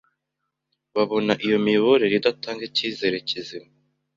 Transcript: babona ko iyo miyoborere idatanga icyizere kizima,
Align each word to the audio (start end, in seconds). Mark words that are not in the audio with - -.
babona 0.95 1.31
ko 1.35 1.41
iyo 1.47 1.57
miyoborere 1.65 2.13
idatanga 2.17 2.61
icyizere 2.69 3.15
kizima, 3.27 3.69